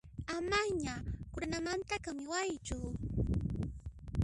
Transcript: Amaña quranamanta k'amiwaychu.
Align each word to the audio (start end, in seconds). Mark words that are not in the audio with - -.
Amaña 0.37 0.95
quranamanta 1.33 1.95
k'amiwaychu. 2.03 2.77